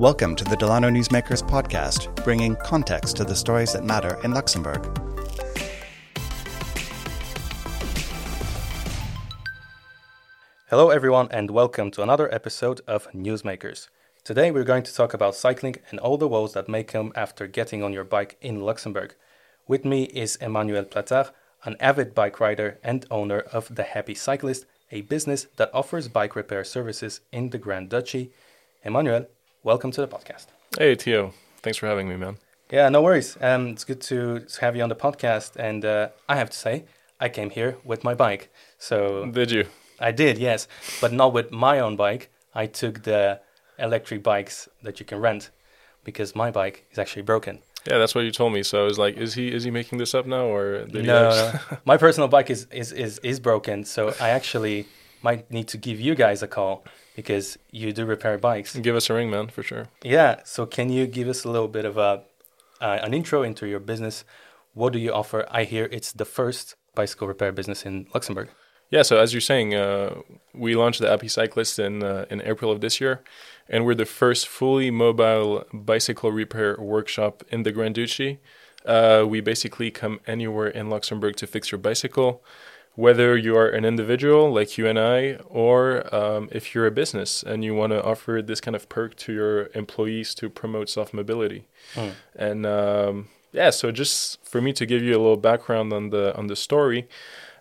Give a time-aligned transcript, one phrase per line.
[0.00, 4.82] Welcome to the Delano Newsmakers podcast, bringing context to the stories that matter in Luxembourg.
[10.70, 13.88] Hello, everyone, and welcome to another episode of Newsmakers.
[14.24, 17.46] Today, we're going to talk about cycling and all the woes that may come after
[17.46, 19.14] getting on your bike in Luxembourg.
[19.68, 21.30] With me is Emmanuel Platard,
[21.64, 26.34] an avid bike rider and owner of The Happy Cyclist, a business that offers bike
[26.34, 28.32] repair services in the Grand Duchy.
[28.82, 29.26] Emmanuel,
[29.62, 30.46] welcome to the podcast.
[30.78, 31.32] Hey, Theo.
[31.62, 32.36] Thanks for having me, man.
[32.70, 33.36] Yeah, no worries.
[33.40, 35.56] Um, it's good to have you on the podcast.
[35.56, 36.84] And uh, I have to say,
[37.18, 38.52] I came here with my bike.
[38.78, 39.66] So Did you?
[39.98, 40.66] I did, yes,
[41.00, 42.30] but not with my own bike.
[42.54, 43.40] I took the
[43.78, 45.50] electric bikes that you can rent
[46.04, 47.58] because my bike is actually broken.
[47.86, 48.62] Yeah, that's what you told me.
[48.62, 51.30] So I was like, is he is he making this up now or did No,
[51.30, 51.78] no.
[51.84, 53.84] my personal bike is, is, is, is broken.
[53.84, 54.86] So I actually
[55.22, 56.84] might need to give you guys a call
[57.20, 58.70] because you do repair bikes.
[58.76, 59.84] Give us a ring, man, for sure.
[60.02, 60.32] Yeah.
[60.44, 62.10] So can you give us a little bit of a
[62.80, 64.24] uh, an intro into your business?
[64.72, 65.40] What do you offer?
[65.50, 68.48] I hear it's the first bicycle repair business in Luxembourg.
[68.90, 70.14] Yeah, so as you're saying, uh,
[70.52, 73.22] we launched the Happy Cyclist in uh, in April of this year,
[73.68, 78.40] and we're the first fully mobile bicycle repair workshop in the Grand Duchy.
[78.84, 82.42] Uh, we basically come anywhere in Luxembourg to fix your bicycle,
[82.94, 87.42] whether you are an individual like you and I, or um, if you're a business
[87.42, 91.14] and you want to offer this kind of perk to your employees to promote soft
[91.14, 91.66] mobility.
[91.94, 92.12] Mm.
[92.36, 96.36] And um, yeah, so just for me to give you a little background on the
[96.36, 97.08] on the story,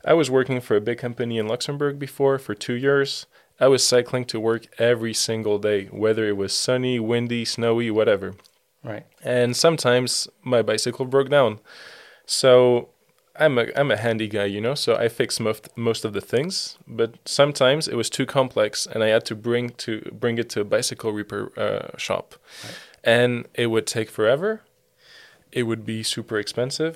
[0.03, 3.25] I was working for a big company in Luxembourg before for two years.
[3.59, 8.35] I was cycling to work every single day, whether it was sunny, windy, snowy, whatever.
[8.83, 9.05] Right.
[9.21, 11.59] And sometimes my bicycle broke down.
[12.25, 12.89] So
[13.39, 14.75] I'm a I'm a handy guy, you know.
[14.75, 19.03] So I fix most most of the things, but sometimes it was too complex, and
[19.03, 22.75] I had to bring to bring it to a bicycle repair uh, shop, Right.
[23.03, 24.61] and it would take forever.
[25.51, 26.95] It would be super expensive.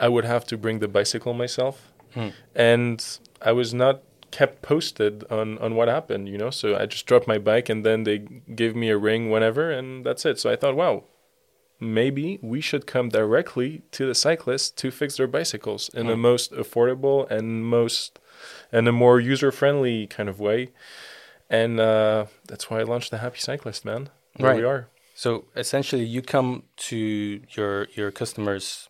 [0.00, 2.28] I would have to bring the bicycle myself, Hmm.
[2.54, 4.00] and I was not
[4.30, 6.50] kept posted on on what happened, you know.
[6.50, 8.18] So I just dropped my bike, and then they
[8.54, 10.38] gave me a ring whenever, and that's it.
[10.38, 11.04] So I thought, wow,
[11.80, 16.20] maybe we should come directly to the cyclists to fix their bicycles in the Mm.
[16.20, 18.18] most affordable and most
[18.72, 20.68] and a more user friendly kind of way.
[21.50, 24.10] And uh, that's why I launched the Happy Cyclist, man.
[24.38, 24.88] Right, we are.
[25.14, 28.88] So essentially, you come to your your customer's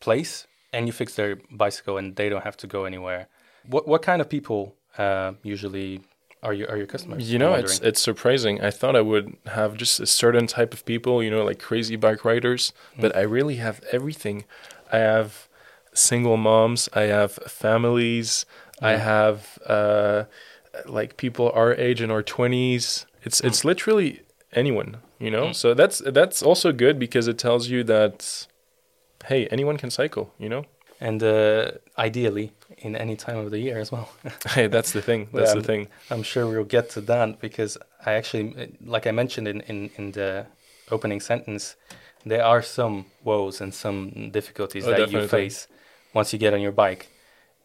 [0.00, 3.28] place and you fix their bicycle, and they don't have to go anywhere.
[3.66, 6.00] What what kind of people uh, usually
[6.42, 7.30] are your are your customers?
[7.32, 8.60] You know, it's it's surprising.
[8.62, 11.96] I thought I would have just a certain type of people, you know, like crazy
[11.96, 14.44] bike riders, but I really have everything.
[14.92, 15.48] I have
[15.92, 18.46] single moms, I have families,
[18.80, 18.98] I Mm.
[19.00, 20.24] have uh,
[20.86, 23.06] like people our age in our twenties.
[23.22, 24.22] It's it's literally
[24.52, 25.48] anyone, you know.
[25.48, 25.54] Mm.
[25.54, 28.46] So that's that's also good because it tells you that
[29.26, 30.64] hey, anyone can cycle, you know.
[31.00, 34.08] And uh, ideally in any time of the year as well.
[34.48, 35.28] hey, that's the thing.
[35.32, 35.88] That's the thing.
[36.10, 40.12] I'm sure we'll get to that because I actually, like I mentioned in, in, in
[40.12, 40.46] the
[40.90, 41.76] opening sentence,
[42.24, 45.22] there are some woes and some difficulties Oh, that definitely.
[45.22, 45.68] you face
[46.12, 47.08] once you get on your bike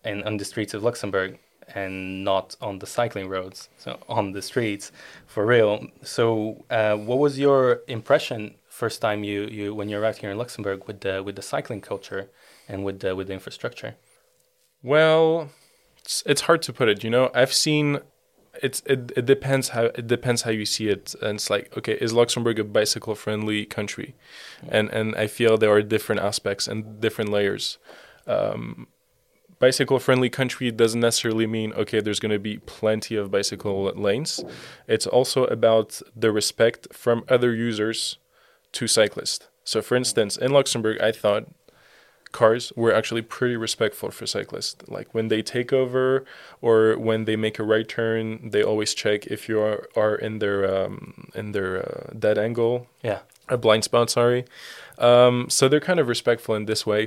[0.03, 1.37] and on the streets of Luxembourg
[1.73, 4.91] and not on the cycling roads, so on the streets
[5.25, 5.87] for real.
[6.03, 10.37] So, uh, what was your impression first time you, you when you arrived here in
[10.37, 12.29] Luxembourg with the with the cycling culture
[12.67, 13.95] and with the with the infrastructure?
[14.83, 15.49] Well,
[15.97, 17.03] it's, it's hard to put it.
[17.03, 17.99] You know, I've seen
[18.61, 21.93] it's it, it depends how it depends how you see it, and it's like okay,
[21.93, 24.15] is Luxembourg a bicycle friendly country?
[24.67, 27.77] And and I feel there are different aspects and different layers.
[28.27, 28.87] Um,
[29.59, 34.43] bicycle friendly country doesn't necessarily mean okay there's going to be plenty of bicycle lanes
[34.87, 38.17] it's also about the respect from other users
[38.73, 41.45] to cyclists so for instance in luxembourg i thought
[42.41, 44.75] cars were actually pretty respectful for cyclists.
[44.97, 46.25] Like when they take over
[46.61, 50.33] or when they make a right turn, they always check if you are, are in
[50.39, 50.95] their um,
[51.39, 53.19] in their uh, dead angle, Yeah.
[53.49, 54.09] a blind spot.
[54.09, 54.41] Sorry.
[55.09, 57.03] Um, so they're kind of respectful in this way.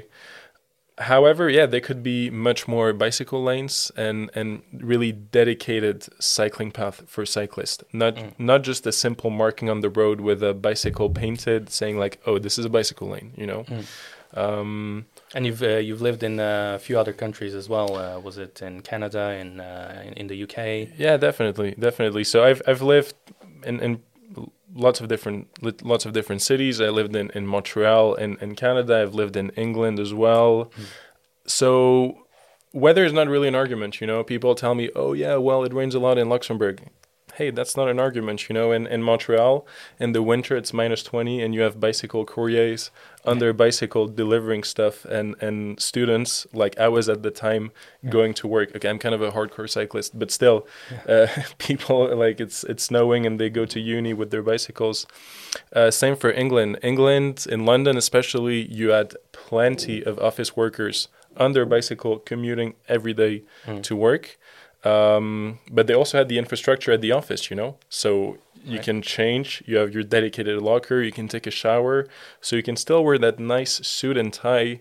[1.12, 4.62] However, yeah, there could be much more bicycle lanes and, and
[4.92, 7.84] really dedicated cycling path for cyclists.
[7.92, 8.32] Not Mm.
[8.38, 12.38] not just a simple marking on the road with a bicycle painted saying like, oh,
[12.40, 13.30] this is a bicycle lane.
[13.36, 13.62] You know.
[13.70, 13.84] Mm.
[14.34, 17.96] Um, And you've uh, you've lived in a few other countries as well.
[17.96, 20.88] Uh, was it in Canada in, uh, in in the UK?
[20.98, 22.24] Yeah, definitely, definitely.
[22.24, 23.14] So I've I've lived
[23.64, 24.02] in, in
[24.74, 25.48] lots of different
[25.82, 26.80] lots of different cities.
[26.80, 29.02] I lived in, in Montreal in, in Canada.
[29.02, 30.70] I've lived in England as well.
[31.46, 32.26] So
[32.72, 34.22] weather is not really an argument, you know.
[34.24, 36.82] People tell me, "Oh yeah, well it rains a lot in Luxembourg."
[37.38, 38.48] Hey, that's not an argument.
[38.48, 39.64] You know, in, in Montreal,
[40.00, 42.90] in the winter, it's minus 20, and you have bicycle couriers
[43.24, 47.70] on their bicycle delivering stuff, and, and students, like I was at the time,
[48.02, 48.10] Yeah.
[48.10, 48.74] going to work.
[48.74, 50.66] Okay, I'm kind of a hardcore cyclist, but still,
[51.08, 55.06] uh, people, like, it's, it's snowing and they go to uni with their bicycles.
[55.72, 56.78] Uh, same for England.
[56.82, 63.14] England, in London especially, you had plenty of office workers on their bicycle commuting every
[63.14, 63.82] day Mm.
[63.84, 64.38] to work.
[64.88, 67.70] Um, but they also had the infrastructure at the office, you know?
[67.88, 68.10] So
[68.64, 68.84] you Right.
[68.88, 71.96] can change, you have your dedicated locker, you can take a shower.
[72.40, 74.80] So you can still wear that nice suit and tie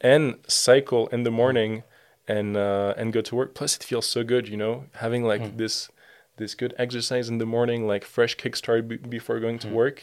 [0.00, 1.72] and cycle in the morning
[2.36, 3.50] and uh, and go to work.
[3.58, 4.74] Plus, it feels so good, you know,
[5.04, 5.56] having like Mm.
[5.62, 5.88] this
[6.36, 9.72] this good exercise in the morning, like fresh kickstart b- before going to Mm.
[9.82, 9.98] work.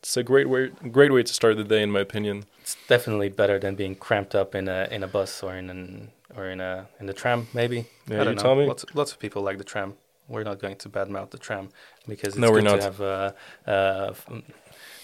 [0.00, 2.44] It's a great way great way to start the day, in my opinion.
[2.60, 6.10] It's definitely better than being cramped up in a in a bus or in an
[6.36, 7.48] or in a in the tram.
[7.54, 8.42] Maybe Yeah, I don't you know.
[8.42, 8.66] tell me.
[8.66, 9.94] Lots lots of people like the tram.
[10.28, 11.68] We're not going to badmouth the tram
[12.08, 12.76] because it's No, we're good not.
[12.80, 13.32] to have uh,
[13.70, 14.14] uh,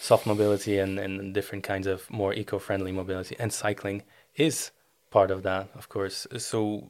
[0.00, 3.36] soft mobility and, and different kinds of more eco-friendly mobility.
[3.38, 4.02] And cycling
[4.34, 4.72] is
[5.10, 6.26] part of that, of course.
[6.38, 6.88] So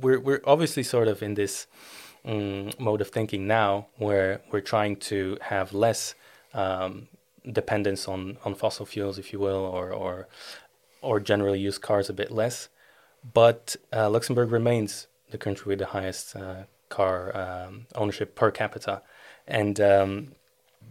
[0.00, 1.66] we're we're obviously sort of in this
[2.24, 6.14] um, mode of thinking now where we're trying to have less
[6.54, 7.08] um,
[7.50, 10.28] dependence on, on fossil fuels, if you will, or or
[11.02, 12.68] or generally use cars a bit less.
[13.32, 19.02] But uh, Luxembourg remains the country with the highest uh, car um, ownership per capita,
[19.46, 20.32] and um,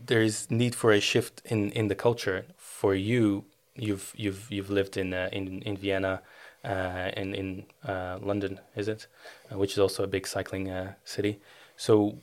[0.05, 2.45] there is need for a shift in, in the culture.
[2.57, 3.45] For you,
[3.75, 6.21] you've you've you've lived in uh, in in Vienna,
[6.63, 9.07] uh, and in uh, London, is it,
[9.51, 11.39] uh, which is also a big cycling uh, city.
[11.77, 12.17] So,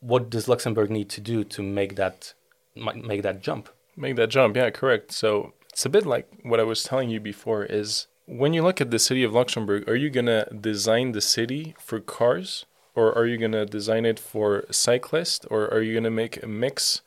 [0.00, 2.34] what does Luxembourg need to do to make that
[2.74, 3.68] make that jump?
[3.96, 5.12] Make that jump, yeah, correct.
[5.12, 8.80] So it's a bit like what I was telling you before is when you look
[8.80, 12.64] at the city of Luxembourg, are you gonna design the city for cars
[12.94, 17.02] or are you gonna design it for cyclists or are you gonna make a mix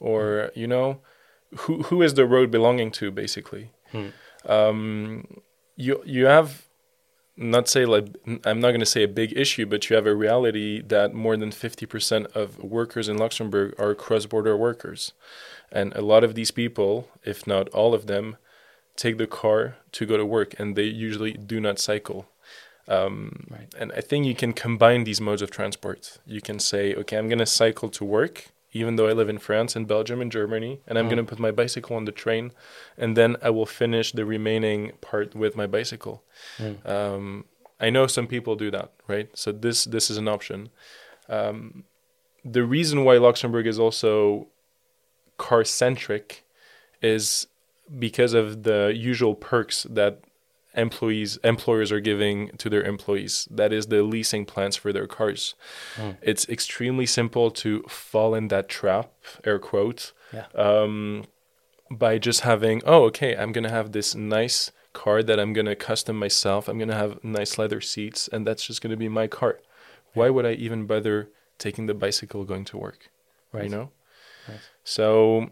[0.00, 1.00] or you know
[1.56, 3.70] who who is the road belonging to basically?
[3.92, 4.08] Hmm.
[4.46, 5.40] Um,
[5.76, 6.67] you you have
[7.38, 8.08] not say like
[8.44, 11.36] I'm not going to say a big issue, but you have a reality that more
[11.36, 15.12] than 50% of workers in Luxembourg are cross-border workers.
[15.70, 18.36] And a lot of these people, if not all of them,
[18.96, 22.28] take the car to go to work and they usually do not cycle.
[22.88, 23.72] Um, Right.
[23.78, 26.18] And I think you can combine these modes of transport.
[26.26, 29.38] You can say, okay, I'm going to cycle to work, even though I live in
[29.38, 31.10] France and Belgium and Germany, and I'm Mm.
[31.10, 32.52] going to put my bicycle on the train,
[32.96, 36.22] and then I will finish the remaining part with my bicycle.
[36.58, 36.86] Mm.
[36.88, 37.44] Um,
[37.80, 39.28] I know some people do that, right?
[39.34, 40.68] So this this is an option.
[41.28, 41.84] Um,
[42.44, 44.48] the reason why Luxembourg is also
[45.36, 46.44] car centric
[47.02, 47.46] is
[47.98, 50.20] because of the usual perks that
[50.78, 53.48] employees employers are giving to their employees.
[53.50, 55.54] That is the leasing plans for their cars.
[55.96, 56.16] Mm.
[56.22, 59.10] It's extremely simple to fall in that trap,
[59.44, 60.46] air quote, Yeah.
[60.54, 61.24] um,
[61.90, 66.16] by just having, oh, okay, I'm gonna have this nice car that I'm gonna custom
[66.18, 66.68] myself.
[66.68, 69.58] I'm gonna have nice leather seats, and that's just gonna be my car.
[70.14, 71.28] Why would I even bother
[71.58, 73.10] taking the bicycle going to work?
[73.52, 73.64] Right.
[73.64, 73.90] You know.
[74.48, 74.60] Right.
[74.84, 75.50] So,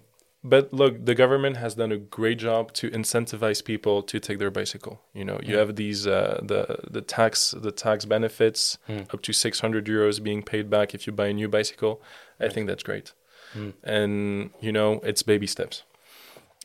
[0.53, 4.51] but look, the government has done a great job to incentivize people to take their
[4.61, 4.95] bicycle.
[5.19, 5.59] You know, you Mm.
[5.63, 6.61] have these uh, the
[6.97, 9.03] the tax the tax benefits Mm.
[9.15, 11.95] up to 600 euros being paid back if you buy a new bicycle.
[12.47, 13.13] I think that's great.
[13.55, 13.73] Mm.
[13.83, 15.85] And you know, it's baby steps.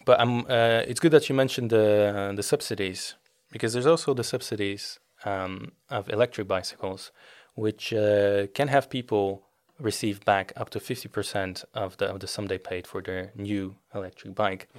[0.05, 1.88] But um, uh, it's good that you mentioned the
[2.36, 3.15] the subsidies
[3.51, 7.12] because there's also the subsidies um, of electric bicycles,
[7.55, 9.44] which uh, can have people
[9.81, 13.31] receive back up to fifty percent of the of the sum they paid for their
[13.35, 14.69] new electric bike.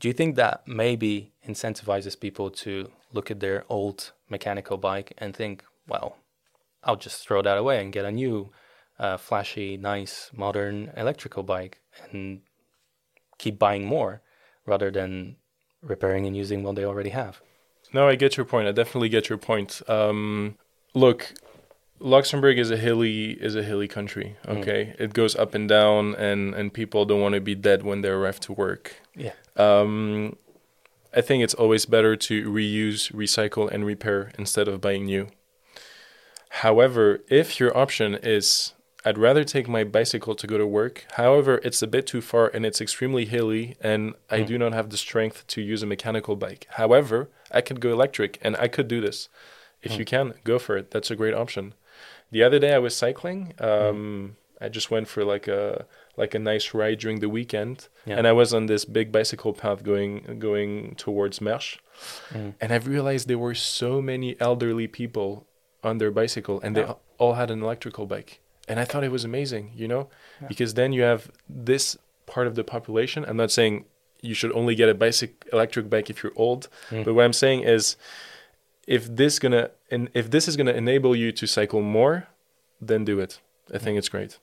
[0.00, 5.34] Do you think that maybe incentivizes people to look at their old mechanical bike and
[5.34, 6.16] think, well,
[6.84, 8.50] I'll just throw that away and get a new,
[9.00, 11.80] uh, flashy, nice, modern electrical bike
[12.12, 12.42] and
[13.38, 14.22] keep buying more
[14.66, 15.36] rather than
[15.82, 17.40] repairing and using what they already have.
[17.92, 18.68] No, I get your point.
[18.68, 19.82] I definitely get your point.
[19.88, 20.56] Um,
[20.94, 21.32] look,
[22.00, 24.36] Luxembourg is a hilly is a hilly country.
[24.46, 24.58] Mm.
[24.58, 28.00] Okay, it goes up and down, and and people don't want to be dead when
[28.02, 28.94] they arrive to work.
[29.16, 29.32] Yeah.
[29.56, 30.36] Um,
[31.14, 35.28] I think it's always better to reuse, recycle, and repair instead of buying new.
[36.50, 38.74] However, if your option is
[39.04, 41.06] I'd rather take my bicycle to go to work.
[41.12, 44.46] However, it's a bit too far and it's extremely hilly, and I Mm.
[44.46, 46.66] do not have the strength to use a mechanical bike.
[46.70, 49.28] However, I could go electric and I could do this.
[49.82, 49.98] If Mm.
[49.98, 50.90] you can, go for it.
[50.90, 51.74] That's a great option.
[52.30, 53.54] The other day I was cycling.
[53.58, 53.90] Mm.
[53.90, 58.18] Um, I just went for like a like a nice ride during the weekend, Yeah.
[58.18, 61.78] and I was on this big bicycle path going going towards Mersch,
[62.34, 62.54] Mm.
[62.60, 65.46] and I've realized there were so many elderly people
[65.84, 66.94] on their bicycle, and they Yeah.
[67.18, 68.40] all had an electrical bike.
[68.70, 70.10] and I thought it was amazing, you know,
[70.46, 73.24] because then you have this part of the population.
[73.26, 73.86] I'm not saying
[74.20, 77.02] you should only get a bicycle electric bike if you're old, Mm.
[77.04, 77.96] but what I'm saying is,
[78.86, 82.28] if this gonna and if this is gonna enable you to cycle more,
[82.80, 83.40] then do it.
[83.72, 84.38] I think it's great.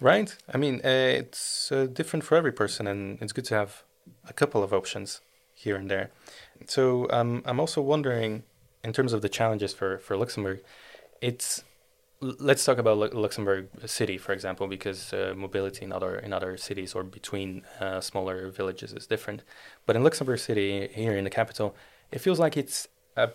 [0.00, 0.36] Right.
[0.52, 3.84] I mean, uh, it's uh, different for every person, and it's good to have
[4.28, 5.20] a couple of options
[5.54, 6.10] here and there.
[6.66, 8.42] So um, I'm also wondering,
[8.82, 10.60] in terms of the challenges for, for Luxembourg,
[11.20, 11.64] it's
[12.20, 16.56] let's talk about Lu- Luxembourg City, for example, because uh, mobility in other in other
[16.56, 19.42] cities or between uh, smaller villages is different.
[19.86, 21.74] But in Luxembourg City, here in the capital,
[22.10, 23.30] it feels like it's a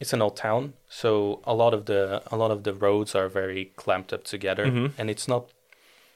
[0.00, 3.28] it's an old town, so a lot of the a lot of the roads are
[3.28, 4.92] very clamped up together, Mhm.
[4.98, 5.50] and it's not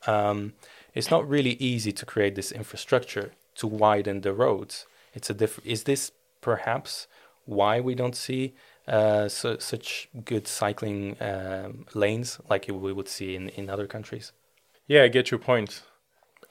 [0.06, 0.52] um,
[0.94, 4.86] it's not really easy to create this infrastructure to widen the roads.
[5.14, 7.06] It's a diff- Is this perhaps
[7.44, 8.54] why we don't see
[8.86, 14.32] uh, su- such good cycling um, lanes like we would see in, in other countries?
[14.86, 15.82] Yeah, I get your point.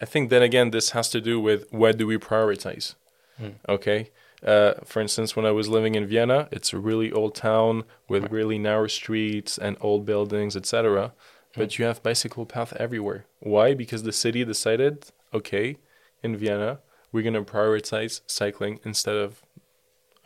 [0.01, 2.95] I think then again, this has to do with where do we prioritize.
[3.41, 3.55] Mm.
[3.67, 4.11] Okay.
[4.43, 8.23] Uh, for instance, when I was living in Vienna, it's a really old town with
[8.23, 8.31] Right.
[8.31, 11.13] really narrow streets and old buildings, etc.
[11.55, 13.25] But you have bicycle path everywhere.
[13.39, 13.73] Why?
[13.73, 15.77] Because the city decided, okay,
[16.21, 19.41] in Vienna, we're gonna prioritize cycling instead of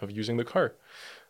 [0.01, 0.73] of using the car.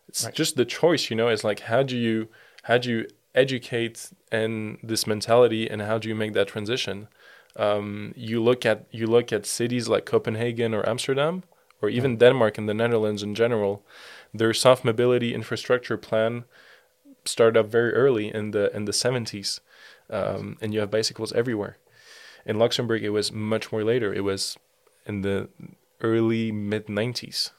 [0.08, 0.34] It's Right.
[0.34, 1.28] just the choice, you know.
[1.28, 2.30] It's like how do you
[2.64, 7.08] how do you educate and this mentality and how do you make that transition?
[7.56, 11.44] Um, you look at you look at cities like Copenhagen or Amsterdam
[11.82, 13.84] or even Denmark and the Netherlands in general.
[14.34, 16.46] Their soft mobility infrastructure plan
[17.26, 19.60] started up very early in the in the 70s,
[20.10, 21.78] um, and you have bicycles everywhere.
[22.46, 24.14] In Luxembourg, it was much more later.
[24.14, 24.58] It was
[25.06, 25.50] in the
[26.02, 27.52] early mid 90s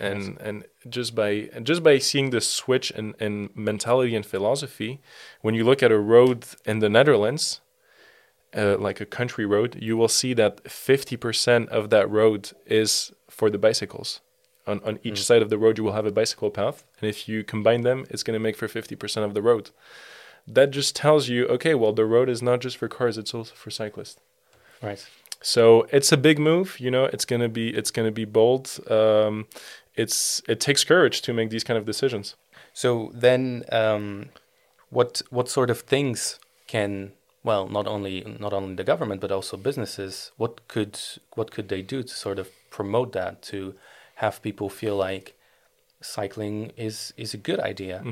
[0.00, 5.00] and and just by just by seeing the switch in, in mentality and philosophy
[5.40, 7.60] when you look at a road in the netherlands
[8.56, 13.50] uh, like a country road you will see that 50% of that road is for
[13.50, 14.20] the bicycles
[14.66, 17.28] on, on each side of the road you will have a bicycle path and if
[17.28, 19.70] you combine them it's going to make for 50% of the road
[20.46, 23.54] that just tells you okay well the road is not just for cars it's also
[23.54, 24.20] for cyclists
[24.82, 25.06] Right.
[25.40, 27.04] so it's a big move, you know.
[27.06, 28.78] It's gonna be it's gonna be bold.
[28.90, 29.46] Um,
[29.94, 32.34] it's it takes courage to make these kind of decisions.
[32.74, 34.30] So then, um,
[34.90, 37.12] what what sort of things can
[37.44, 40.98] well not only not only the government but also businesses what could
[41.34, 43.74] what could they do to sort of promote that to
[44.16, 45.36] have people feel like
[46.00, 48.02] cycling is is a good idea?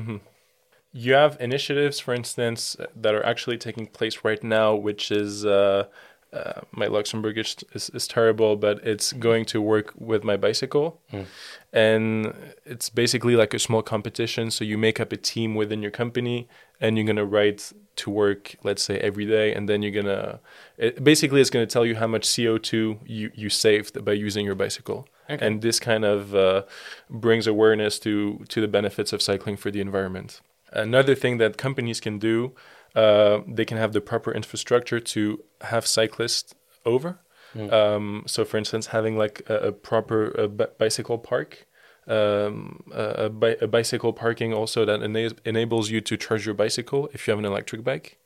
[0.95, 5.45] You have initiatives, for instance, that are actually taking place right now, which is.
[5.45, 5.85] Uh,
[6.31, 10.99] uh, my Luxembourgish is, is terrible, but it's going to work with my bicycle.
[11.71, 12.33] And
[12.65, 14.49] it's basically like a small competition.
[14.49, 16.47] So you make up a team within your company
[16.83, 17.61] and you're going to ride
[17.95, 19.53] to work, let's say every day.
[19.55, 20.39] And then you're going to,
[20.77, 24.45] it, basically, it's going to tell you how much CO2 you, you saved by using
[24.45, 25.07] your bicycle.
[25.29, 25.43] Okay.
[25.45, 26.63] And this kind of uh,
[27.09, 30.41] brings awareness to, to the benefits of cycling for the environment.
[30.71, 32.53] Another thing that companies can do
[32.95, 36.53] uh, they can have the proper infrastructure to have cyclists
[36.85, 37.19] over.
[37.71, 41.67] Um, so, for instance, having like a, a proper a bi- bicycle park,
[42.07, 47.09] um, a, bi- a bicycle parking also that ena- enables you to charge your bicycle
[47.13, 48.17] if you have an electric bike.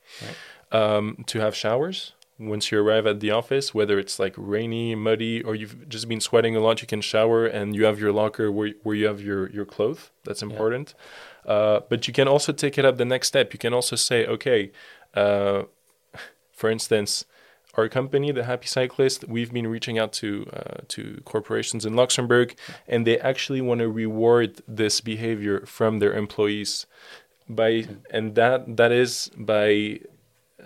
[0.71, 5.41] Um, to have showers once you arrive at the office, whether it's like rainy, muddy,
[5.41, 8.51] or you've just been sweating a lot, you can shower and you have your locker
[8.51, 10.11] where, where you have your, your clothes.
[10.23, 10.93] That's important.
[11.45, 13.53] Uh, but you can also take it up the next step.
[13.53, 14.71] You can also say, okay,
[15.15, 15.63] uh,
[16.51, 17.25] for instance,
[17.77, 22.55] our company, the Happy Cyclist, we've been reaching out to uh, to corporations in Luxembourg,
[22.87, 26.87] and they actually want to reward this behavior from their employees
[27.47, 29.99] by, and that that is by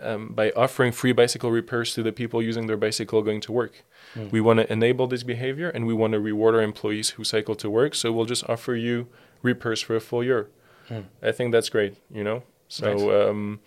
[0.01, 3.83] um, by offering free bicycle repairs to the people using their bicycle going to work.
[4.31, 7.55] We want to enable this behavior, and we want to reward our employees who cycle
[7.55, 7.93] to work.
[7.95, 9.07] So we'll just offer you
[9.41, 10.47] repairs for a full year.
[11.21, 11.95] I think that's great.
[12.09, 12.87] You know, so
[13.29, 13.59] um,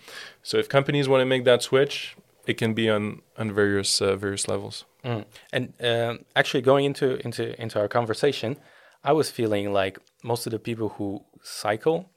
[0.42, 4.16] so if companies want to make that switch, it can be on on various uh,
[4.16, 4.84] various levels.
[5.04, 5.24] Mm.
[5.52, 8.56] And um, actually, going into into into our conversation,
[9.02, 12.10] I was feeling like most of the people who cycle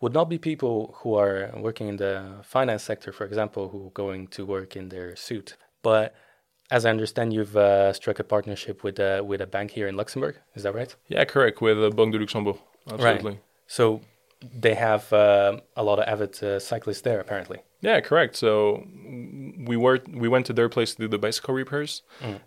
[0.00, 3.90] would not be people who are working in the finance sector, for example, who are
[3.90, 5.56] going to work in their suit.
[5.82, 6.14] But
[6.70, 9.96] as I understand, you've uh, struck a partnership with uh, with a bank here in
[9.96, 10.36] Luxembourg.
[10.54, 10.94] Is that right?
[11.08, 11.60] Yeah, correct.
[11.60, 12.58] With uh, Banque de Luxembourg,
[12.90, 13.38] absolutely.
[13.66, 14.00] So
[14.40, 17.58] they have uh, a lot of avid uh, cyclists there, apparently.
[17.80, 18.36] Yeah, correct.
[18.36, 18.84] So
[19.64, 22.02] we were we went to their place to do the bicycle repairs,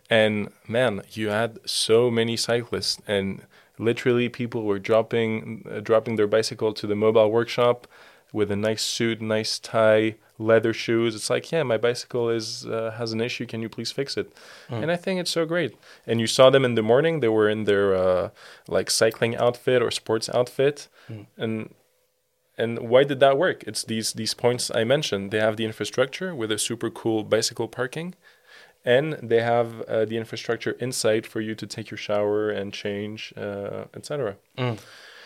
[0.10, 3.42] and man, you had so many cyclists, and
[3.78, 7.88] literally people were dropping uh, dropping their bicycle to the mobile workshop
[8.34, 11.16] with a nice suit, nice tie, leather shoes.
[11.16, 13.46] It's like, yeah, my bicycle is uh, has an issue.
[13.46, 14.28] Can you please fix it?
[14.70, 15.72] And I think it's so great.
[16.08, 17.22] And you saw them in the morning.
[17.22, 18.30] They were in their uh,
[18.68, 20.88] like cycling outfit or sports outfit,
[21.38, 21.74] and
[22.58, 23.64] and why did that work?
[23.68, 25.32] It's these these points I mentioned.
[25.32, 28.16] They have the infrastructure with a super cool bicycle parking,
[28.84, 33.34] and they have uh, the infrastructure inside for you to take your shower and change,
[33.36, 34.38] uh, etc.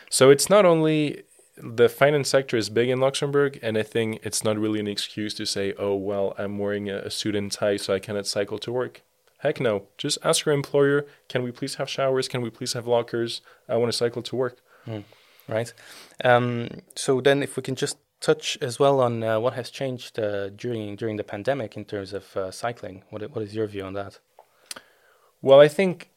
[0.10, 1.24] So it's not only
[1.58, 5.34] the finance sector is big in Luxembourg, and I think it's not really an excuse
[5.36, 8.58] to say, "Oh well, I'm wearing a, a suit and tie, so I cannot cycle
[8.60, 9.02] to work."
[9.40, 9.84] Heck no!
[9.98, 12.28] Just ask your employer, "Can we please have showers?
[12.28, 13.42] Can we please have lockers?
[13.68, 14.58] I want to cycle to work."
[15.50, 15.74] Right?
[16.24, 20.20] Um, so then, if we can just touch as well on uh, what has changed
[20.20, 23.03] uh, during during the pandemic in terms of uh, cycling.
[23.10, 24.20] What what is your view on that?
[25.41, 26.10] Well, I think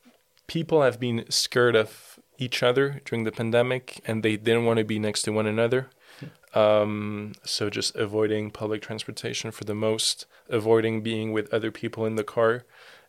[0.47, 4.85] people have been scared of each other during the pandemic and they didn't want to
[4.85, 5.91] be next to one another.
[6.55, 12.17] Um, so just avoiding public transportation for the most, avoiding being with other people in
[12.17, 12.65] the car.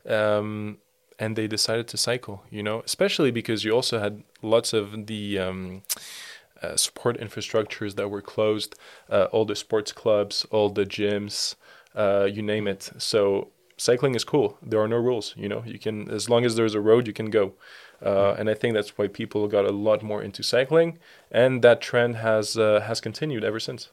[0.07, 0.77] Um,
[1.19, 5.39] and they decided to cycle, you know, especially because you also had lots of the
[5.39, 5.83] um,
[6.61, 8.75] uh, support infrastructures that were closed,
[9.09, 11.55] uh, all the sports clubs, all the gyms,
[11.95, 12.91] uh, you name it.
[12.97, 14.57] So cycling is cool.
[14.61, 15.63] There are no rules, you know.
[15.65, 17.53] You can, as long as there's a road, you can go.
[18.01, 20.99] Uh, and I think that's why people got a lot more into cycling,
[21.31, 23.91] and that trend has uh, has continued ever since.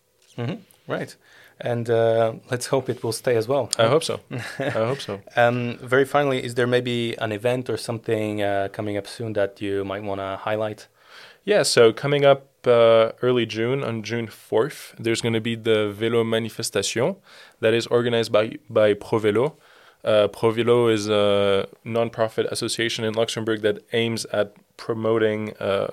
[0.91, 1.17] Right,
[1.61, 3.71] and uh, let's hope it will stay as well.
[3.79, 4.19] I hope so.
[4.59, 5.21] I hope so.
[5.37, 9.61] Um, very finally, is there maybe an event or something uh, coming up soon that
[9.61, 10.89] you might want to highlight?
[11.45, 15.95] Yeah, so coming up uh, early June, on June 4th, there's going to be the
[15.97, 17.17] Vélo Manifestation
[17.61, 19.55] that is organized by, by ProVélo.
[20.03, 25.89] Uh, ProVélo is a non-profit association in Luxembourg that aims at promoting uh,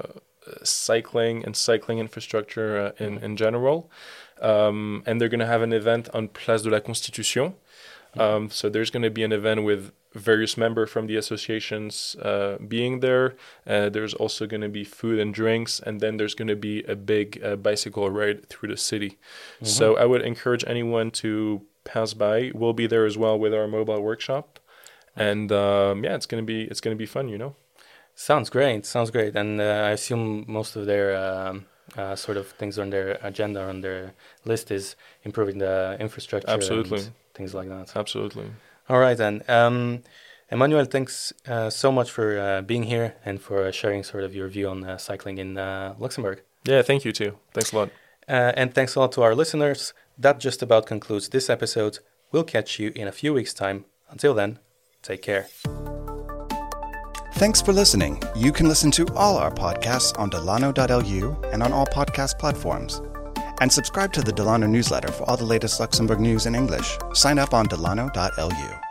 [0.63, 3.89] cycling and cycling infrastructure uh, in, in general.
[4.41, 7.55] Um, and they're going to have an event on Place de la Constitution.
[8.17, 12.57] Um, so there's going to be an event with various members from the associations uh,
[12.67, 13.35] being there.
[13.65, 16.83] Uh, there's also going to be food and drinks, and then there's going to be
[16.83, 19.17] a big uh, bicycle ride through the city.
[19.61, 22.51] So I would encourage anyone to pass by.
[22.53, 24.59] We'll be there as well with our mobile workshop,
[25.15, 27.55] and um, yeah, it's gonna be it's gonna be fun, you know.
[28.15, 28.85] Sounds great.
[28.85, 29.35] Sounds great.
[29.35, 33.61] And uh, I assume most of their um, uh, sort of things on their agenda
[33.63, 34.13] on their
[34.45, 36.99] list is improving the infrastructure, Absolutely.
[36.99, 37.95] and things like that.
[37.95, 38.51] Absolutely.
[38.89, 39.43] All right then.
[39.47, 40.03] Um,
[40.49, 44.33] Emmanuel, thanks uh, so much for uh, being here and for uh, sharing sort of
[44.33, 46.41] your view on uh, cycling in uh, Luxembourg.
[46.63, 47.37] Yeah, thank you too.
[47.53, 47.89] Thanks a lot.
[48.27, 49.93] Uh, and thanks a lot to our listeners.
[50.17, 51.99] That just about concludes this episode.
[52.31, 53.85] We'll catch you in a few weeks' time.
[54.09, 54.59] Until then,
[55.01, 55.47] take care.
[57.37, 58.19] Thanks for listening.
[58.35, 62.99] You can listen to all our podcasts on delano.lu and on all podcast platforms.
[63.61, 66.97] And subscribe to the Delano newsletter for all the latest Luxembourg news in English.
[67.13, 68.86] Sign up on delano.lu.